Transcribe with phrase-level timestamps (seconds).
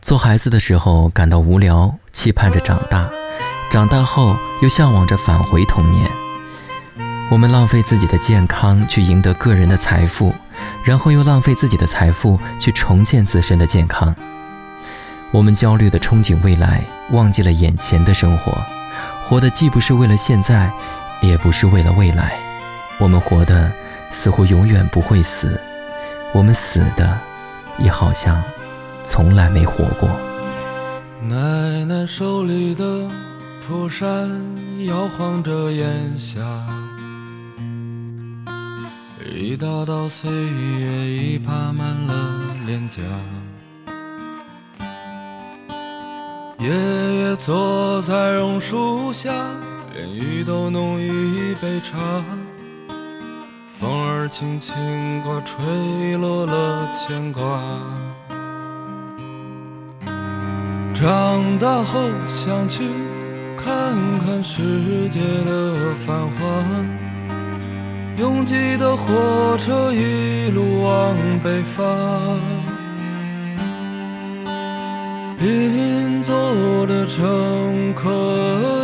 [0.00, 3.10] 做孩子的时候感到无聊，期盼着长大；
[3.68, 6.08] 长大后又向往着返回童年。
[7.30, 10.32] 我们浪费自己的健康去赢得个人的财富，
[10.84, 14.14] 然后又浪费自己的财富去重建自身的健康。
[15.30, 18.56] 我们焦虑地憧憬未来，忘记了眼前的生活，
[19.24, 20.72] 活的既不是为了现在，
[21.20, 22.38] 也不是为了未来。
[22.98, 23.70] 我们活的
[24.10, 25.60] 似乎永远不会死，
[26.32, 27.18] 我们死的
[27.78, 28.42] 也好像
[29.08, 30.06] 从来没活过。
[31.22, 33.08] 奶奶手里的
[33.66, 34.28] 蒲扇
[34.84, 36.38] 摇晃着烟霞，
[39.34, 43.00] 一道道岁月已爬满了脸颊。
[46.58, 49.32] 爷爷坐在榕树下，
[49.94, 51.96] 连雨都弄一杯茶。
[53.80, 54.74] 风儿轻轻
[55.22, 57.40] 刮，吹落了牵挂。
[61.00, 62.82] 长大后想去
[63.56, 66.40] 看看世界的繁华，
[68.16, 71.86] 拥挤的火车一路往北方。
[75.38, 76.34] 邻座
[76.88, 78.08] 的乘客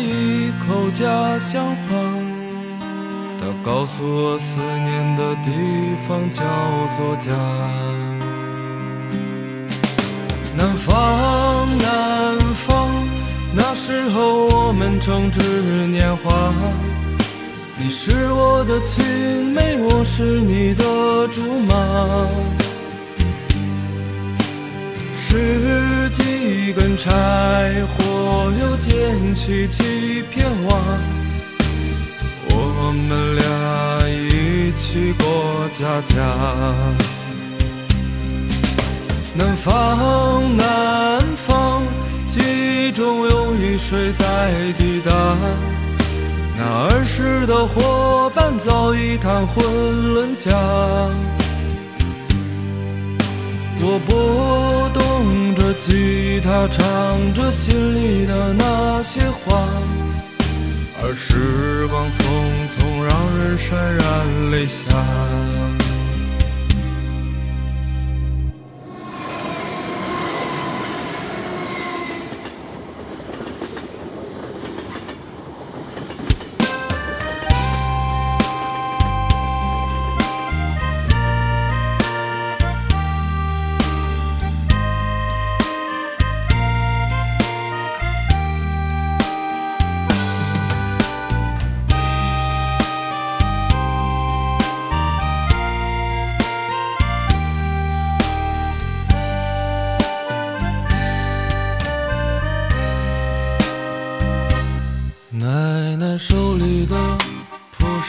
[0.00, 1.94] 一口家乡话，
[3.38, 6.42] 他告诉我思念的地方叫
[6.96, 7.30] 做家。
[10.56, 10.92] 南方，
[14.10, 15.40] 候我们正值
[15.86, 16.52] 年华。
[17.78, 20.84] 你是我的青梅，我是你的
[21.28, 21.74] 竹马。
[25.14, 27.10] 十几根柴
[27.86, 30.76] 火，又捡起几片瓦，
[32.50, 35.24] 我们俩一起过
[35.70, 36.16] 家家。
[39.32, 40.64] 南方，那，
[42.90, 45.36] 记忆中有雨水在滴答，
[46.58, 50.50] 那儿时的伙伴早已谈婚论嫁。
[53.82, 59.68] 我拨动着吉他，唱着心里的那些话，
[61.00, 62.18] 而时光匆
[62.66, 65.79] 匆，让人潸然泪下。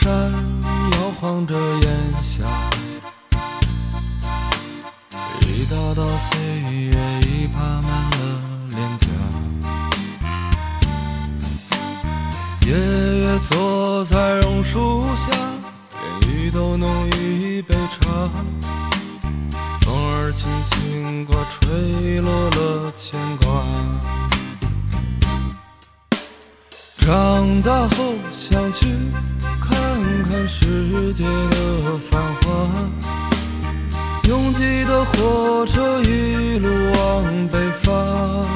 [0.02, 0.32] 山
[0.94, 2.42] 摇晃着烟霞，
[5.42, 6.90] 一道道岁月
[7.20, 8.18] 已爬满了
[8.70, 9.06] 脸颊。
[12.66, 12.74] 爷
[13.20, 15.30] 爷坐在榕树下，
[15.92, 18.28] 给绿豆弄一杯茶。
[19.82, 23.64] 风儿轻轻刮，吹落了牵挂。
[26.98, 28.88] 长大后想去
[29.60, 29.81] 看。
[31.14, 32.48] 世界的繁华，
[34.26, 38.46] 拥挤的火车一路往北方。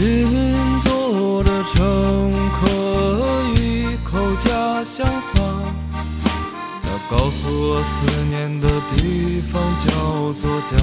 [0.00, 2.66] 邻座的乘客
[3.54, 5.38] 一口家乡话，
[6.82, 10.76] 他告诉我思念的地方叫做家。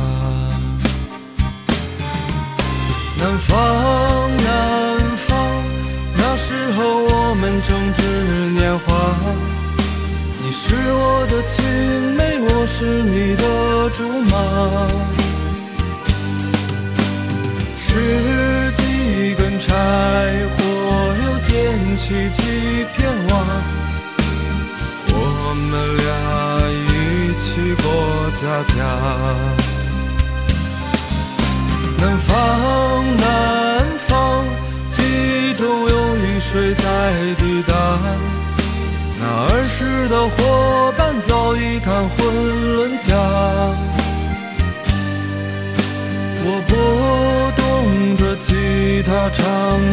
[3.19, 3.57] 南方，
[4.37, 4.47] 南
[5.17, 5.18] 方，
[6.41, 7.99] 时候我们正值
[8.57, 8.87] 年华。
[10.41, 10.63] 你是
[11.01, 11.55] 我的青
[12.15, 13.43] 梅，我是你的
[13.97, 13.99] 竹
[14.31, 14.33] 马。
[17.77, 17.87] 十
[18.77, 18.81] 几
[19.35, 19.67] 根柴
[20.55, 20.57] 火。
[21.21, 21.51] 又捡
[21.97, 22.41] 起几
[22.95, 22.97] 片
[23.29, 23.31] 瓦，
[25.11, 25.13] 我
[25.69, 26.07] 们俩
[26.87, 26.93] 一
[27.41, 27.47] 起
[27.81, 27.85] 过
[28.39, 28.41] 家
[28.75, 28.77] 家。
[31.97, 32.33] 南方，
[33.17, 33.27] 南
[34.07, 34.09] 方，
[34.91, 35.88] 记忆中
[36.39, 36.81] 水在
[37.37, 37.73] 滴答。
[39.19, 42.17] 那儿时的伙伴早已谈婚
[42.75, 43.07] 论嫁。
[46.41, 46.71] 我拨
[47.57, 49.39] 动着吉他，唱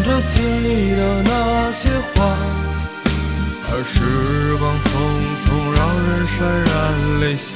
[0.04, 2.14] 着心里的那些话，
[3.68, 3.94] 而时
[4.56, 4.86] 光匆
[5.42, 5.44] 匆，
[5.76, 6.34] 让人潸
[6.70, 6.70] 然
[7.20, 7.50] 泪下。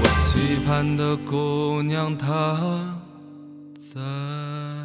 [0.00, 2.24] 我期盼的姑娘她
[3.94, 4.83] 在。